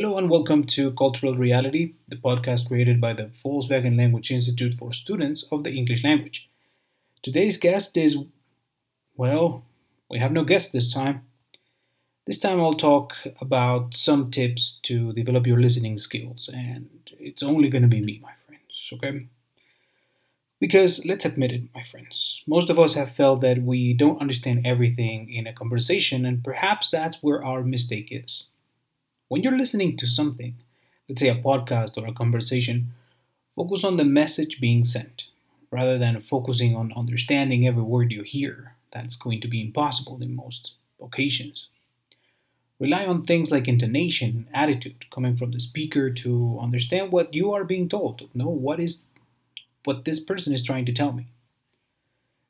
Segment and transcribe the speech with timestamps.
[0.00, 4.92] Hello and welcome to Cultural Reality, the podcast created by the Volkswagen Language Institute for
[4.92, 6.48] students of the English language.
[7.20, 8.16] Today's guest is,
[9.16, 9.64] well,
[10.08, 11.22] we have no guest this time.
[12.28, 16.88] This time I'll talk about some tips to develop your listening skills, and
[17.18, 19.26] it's only going to be me, my friends, okay?
[20.60, 24.64] Because let's admit it, my friends, most of us have felt that we don't understand
[24.64, 28.44] everything in a conversation, and perhaps that's where our mistake is.
[29.28, 30.54] When you're listening to something,
[31.06, 32.94] let's say a podcast or a conversation,
[33.54, 35.24] focus on the message being sent
[35.70, 38.74] rather than focusing on understanding every word you hear.
[38.90, 41.68] That's going to be impossible in most occasions.
[42.78, 47.52] Rely on things like intonation and attitude coming from the speaker to understand what you
[47.52, 49.04] are being told, to know what is
[49.84, 51.26] what this person is trying to tell me.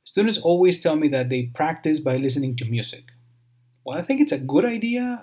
[0.05, 3.05] Students always tell me that they practice by listening to music.
[3.85, 5.19] Well, I think it's a good idea.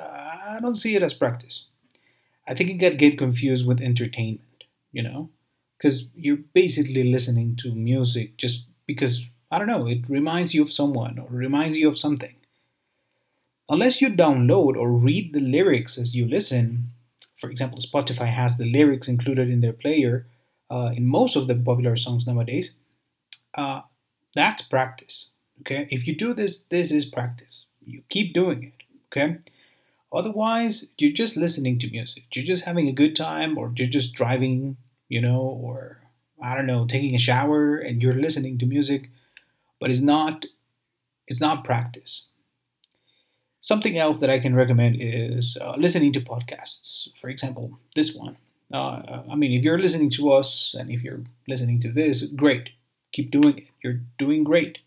[0.45, 1.65] I don't see it as practice.
[2.47, 5.29] I think it can get confused with entertainment, you know?
[5.77, 10.71] Because you're basically listening to music just because, I don't know, it reminds you of
[10.71, 12.35] someone or reminds you of something.
[13.67, 16.91] Unless you download or read the lyrics as you listen,
[17.35, 20.27] for example, Spotify has the lyrics included in their player
[20.69, 22.75] uh, in most of the popular songs nowadays,
[23.55, 23.81] uh,
[24.35, 25.29] that's practice.
[25.61, 27.65] Okay, if you do this, this is practice.
[27.83, 28.73] You keep doing it.
[29.07, 29.37] Okay,
[30.15, 32.23] Otherwise, you're just listening to music.
[32.33, 34.77] You're just having a good time, or you're just driving,
[35.09, 35.97] you know, or
[36.41, 39.09] I don't know, taking a shower and you're listening to music,
[39.79, 40.45] but it's not
[41.27, 42.23] it's not practice.
[43.59, 47.07] Something else that I can recommend is uh, listening to podcasts.
[47.19, 48.37] For example, this one.
[48.71, 52.69] Uh, I mean, if you're listening to us and if you're listening to this, great.
[53.11, 53.67] Keep doing it.
[53.83, 54.79] You're doing great.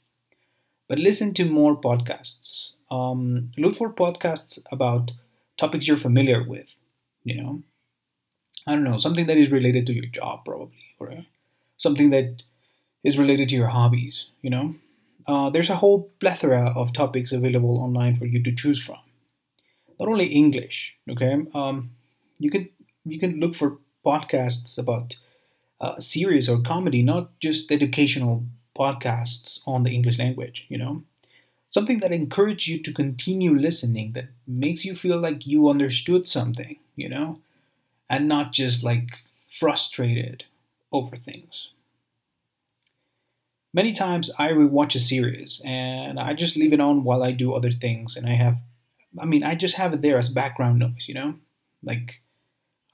[0.88, 5.12] But listen to more podcasts um, look for podcasts about
[5.56, 6.74] topics you're familiar with.
[7.24, 7.62] You know,
[8.66, 11.22] I don't know something that is related to your job probably, or uh,
[11.76, 12.42] something that
[13.04, 14.26] is related to your hobbies.
[14.42, 14.74] You know,
[15.26, 18.98] uh, there's a whole plethora of topics available online for you to choose from.
[19.98, 21.36] Not only English, okay.
[21.54, 21.90] Um,
[22.38, 22.68] you can
[23.04, 25.16] you can look for podcasts about
[25.80, 28.44] uh, series or comedy, not just educational
[28.78, 30.66] podcasts on the English language.
[30.68, 31.02] You know,
[31.68, 36.78] something that encourages you to continue listening, that makes you feel like you understood something,
[36.96, 37.38] you know,
[38.08, 40.44] and not just like frustrated
[40.90, 41.68] over things.
[43.74, 47.52] Many times I rewatch a series and I just leave it on while I do
[47.52, 48.56] other things, and I have,
[49.20, 51.34] I mean, I just have it there as background noise, you know?
[51.82, 52.22] Like,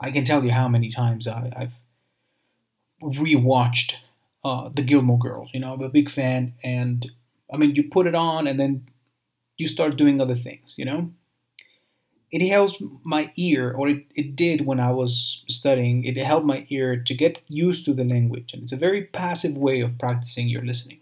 [0.01, 1.73] I can tell you how many times I, have
[3.03, 3.97] rewatched
[4.45, 7.11] uh, The Gilmore Girls, you know, I'm a big fan, and
[7.53, 8.89] I mean, you put it on and then
[9.57, 11.13] you start doing other things, you know?
[12.31, 16.67] It helps my ear, or it, it did when I was studying, it helped my
[16.69, 18.53] ear to get used to the language.
[18.53, 21.01] And it's a very passive way of practicing your listening.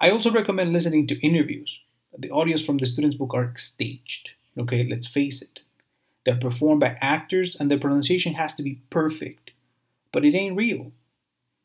[0.00, 1.80] I also recommend listening to interviews.
[2.16, 4.32] The audios from the student's book are staged.
[4.56, 5.62] Okay, let's face it.
[6.24, 9.50] They're performed by actors and the pronunciation has to be perfect.
[10.12, 10.92] But it ain't real.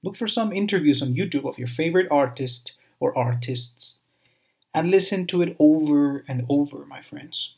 [0.07, 3.97] Look for some interviews on YouTube of your favorite artist or artists
[4.73, 7.55] and listen to it over and over, my friends.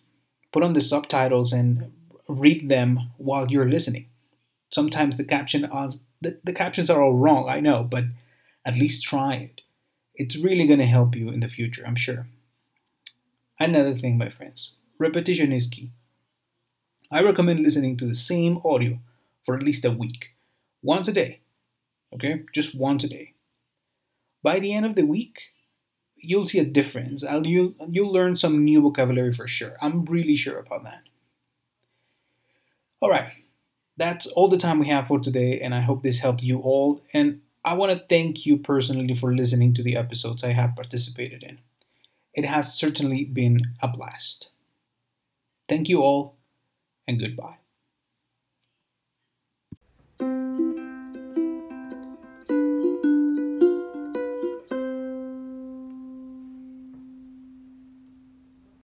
[0.52, 1.92] Put on the subtitles and
[2.28, 4.08] read them while you're listening.
[4.72, 5.62] Sometimes the caption
[6.22, 8.06] the, the captions are all wrong, I know, but
[8.66, 9.62] at least try it.
[10.16, 12.26] It's really going to help you in the future, I'm sure.
[13.60, 15.92] Another thing, my friends, repetition is key.
[17.12, 18.98] I recommend listening to the same audio
[19.44, 20.34] for at least a week,
[20.82, 21.42] once a day.
[22.14, 23.34] Okay, just once a day
[24.44, 25.50] by the end of the week,
[26.16, 27.24] you'll see a difference.
[27.24, 29.76] I'll, you'll, you'll learn some new vocabulary for sure.
[29.82, 31.02] I'm really sure about that.
[33.02, 33.32] All right,
[33.98, 37.02] that's all the time we have for today, and I hope this helped you all.
[37.14, 41.44] And I want to thank you personally for listening to the episodes I have participated
[41.44, 41.60] in.
[42.34, 44.50] It has certainly been a blast.
[45.70, 46.36] Thank you all,
[47.08, 47.59] and goodbye.